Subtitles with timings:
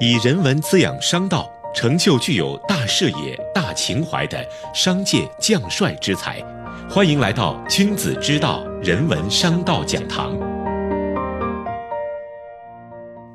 [0.00, 6.40] 以人文滋养商道，成就具有大视野、大情怀的商界将帅之才。
[6.88, 10.38] 欢迎来到君子之道人文商道讲堂。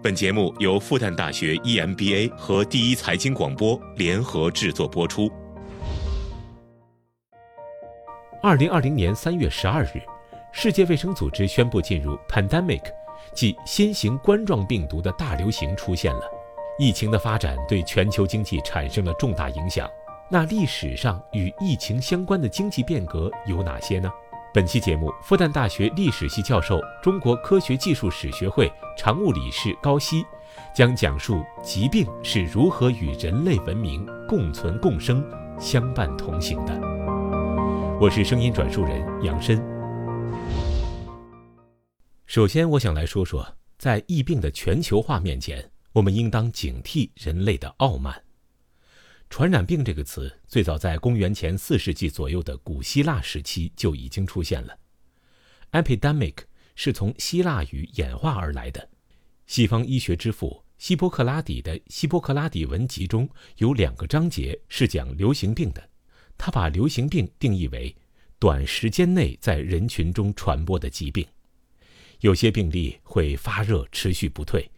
[0.01, 5.29] 本节目由复旦大学 EMBA 和第一财经广播联合制作播出。
[8.41, 10.01] 二零二零年三月十二日，
[10.53, 12.83] 世界卫生组织宣布进入 pandemic，
[13.35, 16.21] 即新型冠状病毒的大流行出现了。
[16.79, 19.89] 疫情的发展对全球经济产生了重大影响。
[20.29, 24.11] 那历史上与疫情相关的经济变革有哪些呢？
[24.53, 30.23] 本期节目，复旦大学历史系教授、中国科学技术史学会常务理事高希
[30.75, 35.23] 将讲述疾病是如何与人类文明共存共生、
[35.59, 36.73] 相伴同行的。
[37.99, 39.63] 我是声音转述人杨申。
[42.25, 43.45] 首先，我想来说说，
[43.77, 45.72] 在疫病的全球化面前。
[45.93, 48.23] 我们应当警惕人类的傲慢。
[49.29, 54.77] 传染病这个词最早在公元前四世纪左右的古希腊时期就已经出现了。
[55.71, 56.35] epidemic
[56.75, 58.89] 是从希腊语演化而来的。
[59.47, 65.89] 西方医学之父希波克拉底的《希波克拉底文集》中有两个章节是讲流行病的。
[66.37, 67.95] 他把流行病定义为
[68.39, 71.25] 短时间内在人群中传播的疾病。
[72.21, 74.69] 有些病例会发热持续不退。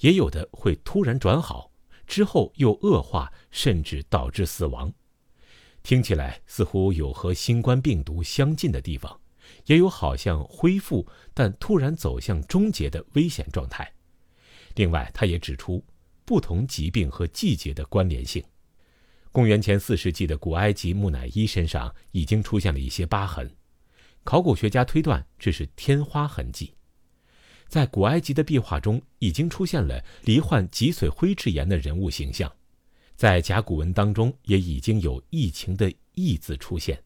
[0.00, 1.70] 也有的会突然转好，
[2.06, 4.92] 之后又恶化，甚至导致死亡。
[5.82, 9.18] 听起来似乎有和新冠病毒相近的地方，
[9.66, 13.90] 也有好像恢复但突然走向终结的危险状态。
[14.74, 15.84] 另外，他也指出
[16.24, 18.44] 不同疾病和季节的关联性。
[19.32, 23.50] 公元前四世纪的古埃及木乃伊身上已经出现了一些疤痕，
[24.24, 26.74] 考古学家推断这是天花痕迹。
[27.70, 32.52] 在古埃及的壁画中，已经出现了罹患脊髓灰质炎的人物形象，
[33.14, 37.00] 在甲骨文当中也已经有疫情的“疫”字出现。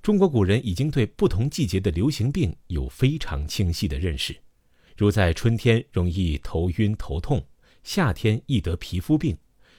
[0.00, 4.34] 中国古人已经对不同季节的流行病有非常清晰的认识，
[4.96, 7.46] 如在春天容易头晕头痛，
[7.84, 9.36] 夏天易得皮肤病，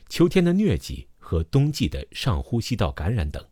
[0.07, 3.43] 秋天的疟疾和冬季的上呼吸道感染等。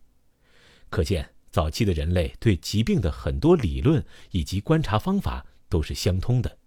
[0.92, 6.59] 可见，早期的人类对疾病的很多理论以及观察方法都是相通的。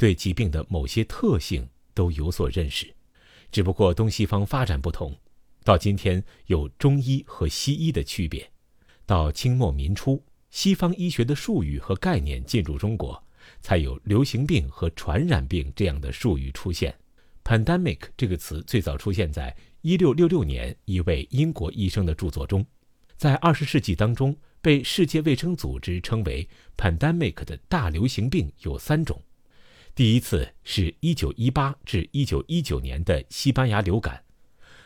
[0.00, 2.90] 对疾病的某些特性都有所认识，
[3.52, 5.14] 只不过东西方发展不同，
[5.62, 8.50] 到今天有中医和西医的区别。
[9.04, 13.22] 到清末民初，西方医学的术语和概念进入中国，
[13.60, 16.96] 才有流行病和传染病这样的术语出现。
[17.44, 22.64] pandemic 这个词最早出现在1666年一位英国医生的著作中，
[23.18, 29.22] 在20世纪当中，被世界卫生组织称为 pandemic 的大流行病有三种。
[30.00, 34.24] 第一次是一九一八至一九一九年的西班牙流感，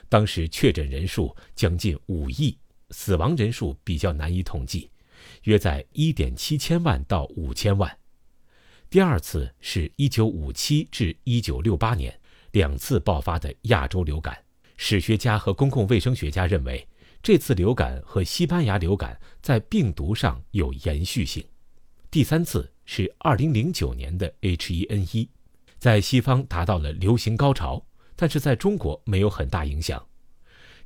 [0.08, 2.58] 当时确诊人数将近五亿，
[2.91, 4.91] 死亡人数比较难以统计，
[5.44, 7.97] 约在一点七千万到五千万。
[8.91, 12.20] 第二次是一九五七至一九六八年
[12.50, 14.36] 两次爆发的亚洲流感，
[14.76, 16.84] 史学家和公共卫生学家认为
[17.22, 21.46] 这次流感和西班牙流感在病毒上有延续性。
[22.10, 22.69] 第三次。
[22.84, 25.28] 是二零零九年的 H1N1，
[25.78, 30.06] 在西方达到了流行高潮，但是在中国没有很大影响。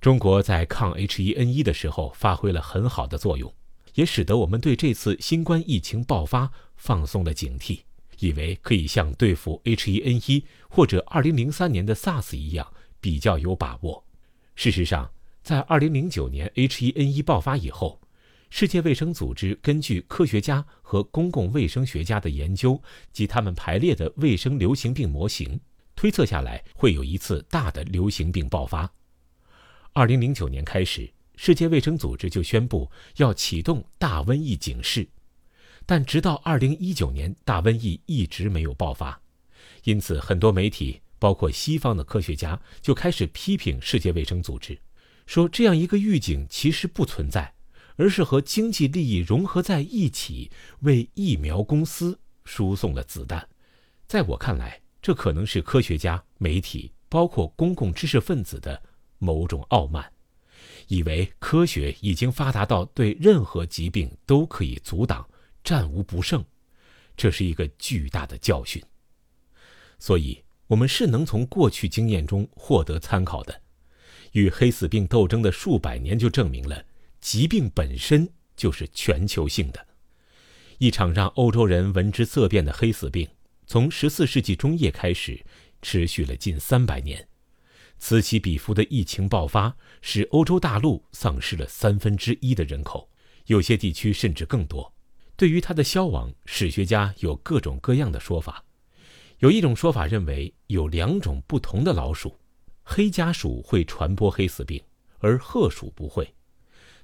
[0.00, 3.52] 中国在抗 H1N1 的时候发挥了很好的作用，
[3.94, 7.80] 也使得我们对这次新冠疫情爆发放松了警惕，
[8.20, 14.04] 以为可以像对付 H1N1 或者二零零三年的 SARS 一样比较有把握。
[14.54, 15.10] 事实上，
[15.42, 18.00] 在二零零九年 H1N1 爆发以后。
[18.50, 22.80] 世界卫生组织根据科学家和公共卫生学家的研究
[23.12, 25.60] 及他们排列的卫生流行病模型，
[25.94, 28.90] 推测下来会有一次大的流行病爆发。
[29.92, 35.06] 二零零九年开始，世界卫生组织就宣布要启动大瘟疫警示，
[35.84, 39.20] 但直到二零一九年，大瘟疫一直没有爆发。
[39.84, 44.78] 因此，很多媒体，包括西方的科学家，就开始批评世界卫生组织，
[45.26, 47.54] 说这样一个预警其实不存在。
[47.98, 50.50] 而是和经济利益融合在一起，
[50.80, 53.46] 为疫苗公司输送了子弹。
[54.06, 58.80] 在我看来，这可能是科学家、媒体，包括公共知识分子的
[59.18, 60.10] 某种傲慢，
[60.86, 65.28] 以为科学已经发达到对任何疾病都可以阻挡、
[65.64, 66.42] 战无不胜。
[67.16, 68.80] 这是一个巨大的教训。
[69.98, 73.60] 所以，我们是能从过去经验中获得参考的。
[74.32, 76.84] 与黑死病斗争的数百年就证明了。
[77.20, 79.86] 疾病本身就是全球性的，
[80.78, 83.28] 一场让欧洲人闻之色变的黑死病，
[83.66, 85.44] 从十四世纪中叶开始，
[85.82, 87.28] 持续了近三百年，
[87.98, 93.10] 此起彼伏的疫情爆发，使欧洲大陆丧失了三分之一的人口，
[93.46, 94.94] 有些地区甚至更多。
[95.36, 98.64] 对于它的消亡，史学家有各种各样的说法。
[99.38, 102.36] 有一种说法认为，有两种不同的老鼠，
[102.82, 104.82] 黑家鼠会传播黑死病，
[105.18, 106.28] 而褐鼠不会。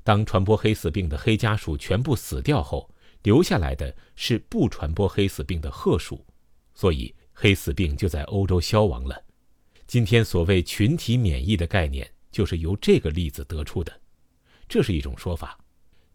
[0.04, 2.88] 当传播黑死病的黑家鼠全部死掉后，
[3.22, 6.24] 留下来的是不传播黑死病的褐鼠，
[6.74, 9.20] 所以黑死病就在欧洲消亡了。
[9.86, 14.00] 今天所谓群体免疫的概念，就是由这个例子得出的，
[14.68, 15.58] 这是一种说法。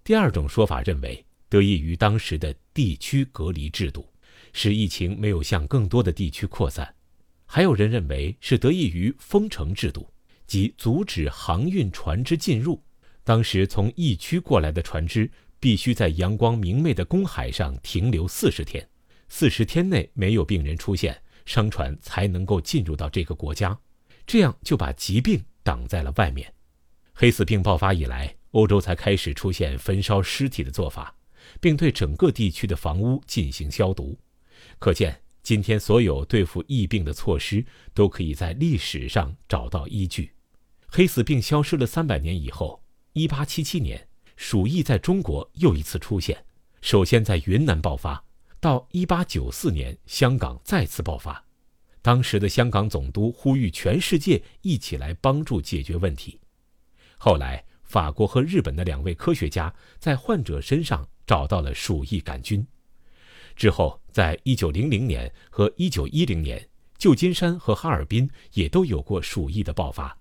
[0.03, 4.07] 第二种说法认为，得益于当时的地区隔离制度。
[4.51, 6.95] 使疫情没有向更多的地区扩散，
[7.45, 10.11] 还有人认为是得益于封城制度，
[10.47, 12.81] 即阻止航运船只进入。
[13.23, 15.29] 当时从疫区过来的船只
[15.59, 18.87] 必须在阳光明媚的公海上停留四十天，
[19.27, 23.77] 四十天内没有病人出现，商船才能够进入到这个国家，
[24.25, 26.51] 这样就把疾病挡在了外面。
[27.13, 31.13] 黑死病爆发以来，欧洲才开始出现焚烧尸体的做法，
[31.59, 34.17] 并对整个地区的房屋进行消毒。
[34.79, 40.31] 可见，今天所有对付疫病的措施都可以在历史上找到依据。
[40.87, 42.81] 黑死病消失了三百年以后，
[43.13, 46.45] 一八七七年，鼠疫在中国又一次出现，
[46.81, 48.23] 首先在云南爆发，
[48.59, 51.43] 到一八九四年，香港再次爆发。
[52.01, 56.39] 当时的香港总督呼吁全世界一起来帮助解决问题。
[57.17, 62.65] 后来，法国和日本的两位科学家在患者身上找到了鼠疫杆菌。
[63.55, 70.15] 之后，在一九零零年和一九一零年，旧金山和哈尔滨也都有过鼠疫的爆发。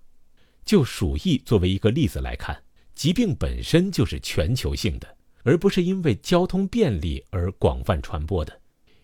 [0.65, 2.61] 就鼠疫作为一个例子来看，
[2.99, 5.07] 疾病本身就是全球性的，
[5.43, 8.59] 而不是因为交通便利而广泛传播的。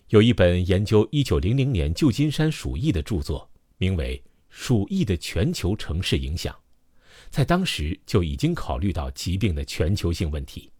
[0.08, 6.54] 有一本研究一九零零年旧金山鼠疫的著作，名为《鼠疫的全球城市影响》，
[7.30, 10.70] 在当时就已经考虑到疾病的全球性问题。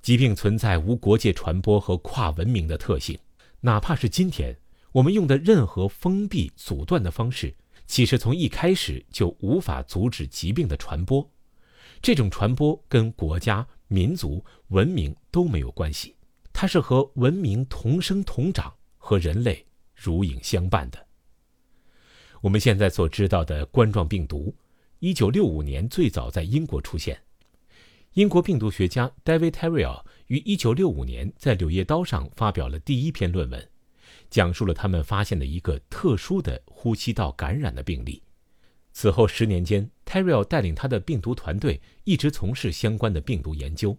[0.00, 3.18] 疾病存在无国界传播和跨文明的特性，
[3.60, 4.56] 哪怕是今天
[4.92, 7.54] 我们用的任何封闭阻断的方式，
[7.86, 11.30] 其实从一开始就无法阻止疾病的传播。
[12.00, 16.14] 这种传播跟国家、民族、文明都没有关系，
[16.52, 21.06] 它是和文明同生同长，和人类如影相伴的。
[22.40, 24.54] 我们现在所知道的冠状病毒，
[25.00, 27.20] 一九六五年最早在英国出现。
[28.14, 33.68] 英国病毒学家 David Terrell 于1965年在《柳叶刀》上发表了第一篇论文，
[34.30, 38.22] 讲述了他们发现的一个特殊的呼吸道感染的病例。
[39.00, 43.96] 此后十年间，Terry 带领他的病毒团队一直从事相关的病毒研究。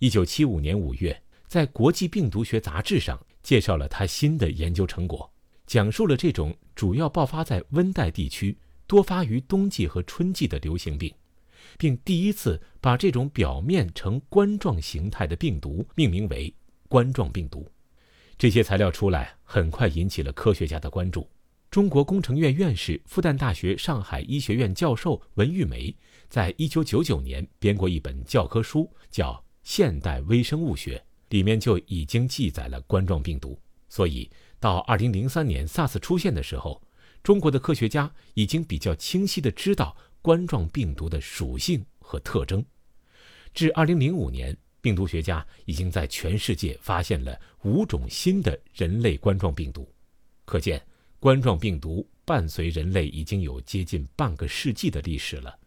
[0.00, 5.32] 1975年5月，在《国际病毒学杂志》上介绍了他新的研究成果，
[5.66, 8.54] 讲述了这种主要爆发在温带地区、
[8.86, 11.10] 多发于冬季和春季的流行病。
[11.78, 16.54] 并第一次把这种表面呈冠状形态的病毒命名为
[16.86, 17.66] 冠状病毒。
[18.36, 21.26] 这些材料出来，很快引起了科学家的关注。
[21.74, 25.92] 中国工程院院士、复旦大学上海医学院教授文玉梅，
[26.28, 29.32] 在一九九九年编过一本教科书，叫
[29.64, 30.96] 《现代微生物学》，
[31.30, 33.60] 里面就已经记载了冠状病毒。
[33.88, 34.30] 所以
[34.60, 36.80] 到二零零三年 SARS 出现的时候，
[37.24, 39.96] 中国的科学家已经比较清晰地知道。
[40.22, 42.64] 冠状病毒的属性和特征，
[43.52, 49.92] 至二零零五年，病毒学家已经在全世界发现了五种新的人类冠状病毒，
[50.44, 50.80] 可见
[51.24, 55.58] 冠状病毒伴随人类已经有接近半个世纪的历史了。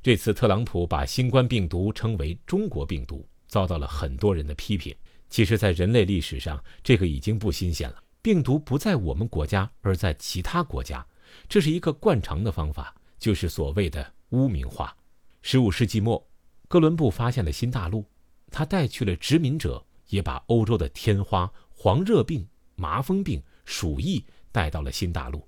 [0.00, 4.94] 这次特朗普把新冠病毒称为“中国病毒”，遭到了很多人的批评。
[5.28, 8.00] 其实，在人类历史上，这个已经不新鲜了。
[8.22, 11.04] 病毒不在我们国家，而在其他国家，
[11.48, 12.94] 这是一个惯常的方法。
[13.18, 14.96] 就是所谓的污名化。
[15.42, 16.24] 十五世纪末，
[16.68, 18.06] 哥伦布发现了新大陆，
[18.52, 24.24] 他带去了殖民者，也把欧洲的天花、黄热病、麻风病、鼠疫
[24.56, 25.46] 带到了新大陆。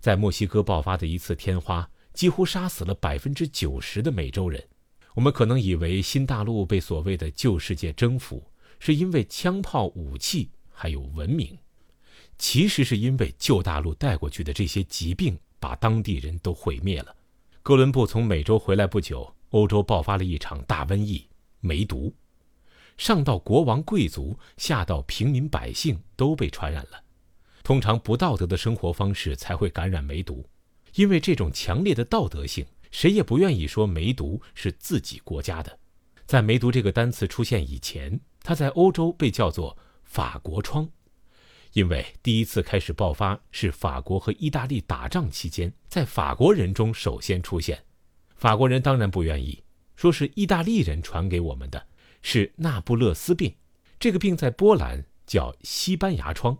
[0.00, 4.60] 在墨西哥爆发的一次天花，几乎杀死了百分之九十的美洲人。
[5.14, 8.42] 我们可能以为新大陆被所谓的旧世界征服，
[8.80, 11.56] 是因为枪炮、武器还有文明，
[12.36, 15.38] 其实是因为旧大陆带过去的这些疾病。
[15.60, 17.16] 把当地人都毁灭了。
[17.64, 21.26] 哥伦布从美洲回来不久，欧洲爆发了一场大瘟疫——
[21.58, 22.14] 梅毒，
[22.96, 27.02] 上到国王贵族，下到平民百姓都被传染了。
[27.68, 30.42] 通常不道德的生活方式才会感染梅毒，
[30.94, 35.78] 因为这种强烈的道德性，谁也不愿意说梅毒是自己国家的。
[36.24, 40.88] 在梅毒这个单词出现以前，它在欧洲被叫做法国疮。
[41.74, 47.84] 因为第一次开始爆发是法国和意大利打仗期间，在法国人中首先出现。
[48.34, 49.62] 法国人当然不愿意，
[49.94, 51.86] 说是意大利人传给我们的，
[52.22, 53.54] 是那不勒斯病。
[54.00, 56.56] 这个病在波兰叫西班牙疮，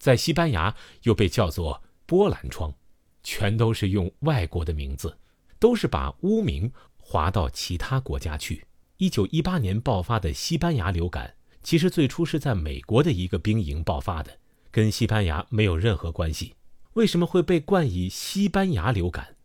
[0.00, 2.74] 在西班牙又被叫做波兰疮，
[3.22, 5.18] 全都是用外国的名字，
[5.58, 8.64] 都是把污名划到其他国家去。
[8.96, 14.38] 一九一八年爆发的西班牙流感，其实最初是在美国的一个兵营爆发的，
[14.70, 16.54] 跟西班牙没有任何关系。
[16.94, 19.36] 为什么会被冠以西班牙流感？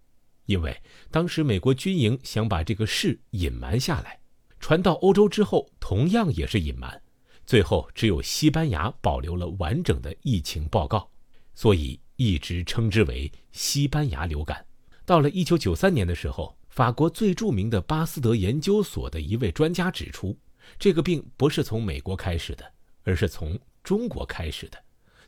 [0.46, 0.82] 因为
[1.12, 4.22] 当时美国军营想把这个事隐瞒下来，
[4.60, 7.02] 传到欧洲之后，同样也是隐瞒。
[7.46, 11.08] 最后，只有西班牙保留了完整的疫情报告，
[11.54, 14.66] 所以一直称之为西班牙流感。
[15.06, 20.36] 到了1993年的时候，法国最著名的巴斯德研究所的一位专家指出，
[20.80, 22.66] 这个病不是从美国开始的，
[23.04, 24.78] 而是从中国开始的，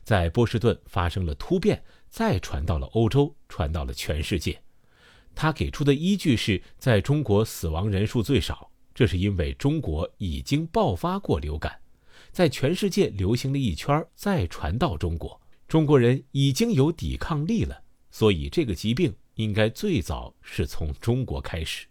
[0.02, 4.60] 在波士顿发生了突变，再传到了欧洲，传到了全世界。
[5.36, 11.78] 他给出的依据是在中国死亡人数最少，这是因为中国已经爆发过流感。
[12.30, 21.86] 在全世界流行了一圈，再传到中国，中国人已经有抵抗力了，所以这个疾病应该最早是从中国开始。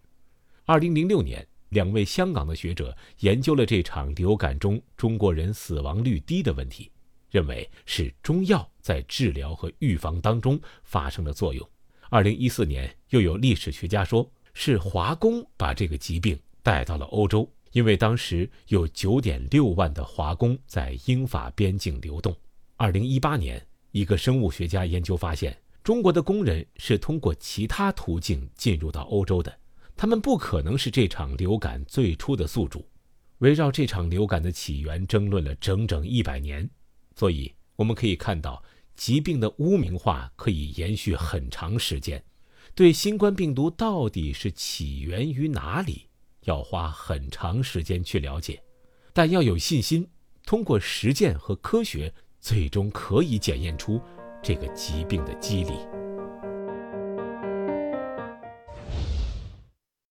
[0.65, 6.91] 二零零六年，两位香港的学者研究了这场流感中中国人死亡率低的问题，
[7.29, 11.70] 认为是中药在治疗和预防当中发生了作用。
[12.10, 17.50] 二零一四年，又有历史学家说是华工把这个疾病带到了欧洲。
[17.72, 22.36] 因为当时有九点六万的华工在英法边境流动。
[22.76, 29.58] 二零一八年，一个生物学家研究发现，中国的工人是通过其他途径进入到欧洲的，
[29.96, 32.88] 他们不可能是这场流感最初的宿主。
[33.40, 36.68] 围绕这场流感的起源争论了整整一百年，
[37.16, 38.64] 所以我们可以看到，
[38.96, 42.24] 疾病的污名化可以延续很长时间。
[42.74, 46.07] 对新冠病毒到底是起源于哪里？
[46.48, 48.62] 要花很长时间去了解，
[49.13, 50.08] 但要有信心，
[50.46, 54.01] 通过实践和科学，最终可以检验出
[54.42, 55.74] 这个疾病的机理。